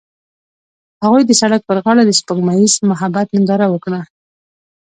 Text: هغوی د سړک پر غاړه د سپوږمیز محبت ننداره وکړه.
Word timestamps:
هغوی 1.03 1.23
د 1.25 1.31
سړک 1.41 1.61
پر 1.69 1.77
غاړه 1.83 2.03
د 2.05 2.11
سپوږمیز 2.19 2.73
محبت 2.89 3.27
ننداره 3.35 3.67
وکړه. 3.69 4.01